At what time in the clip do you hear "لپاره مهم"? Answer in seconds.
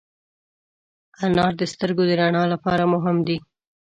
2.53-3.17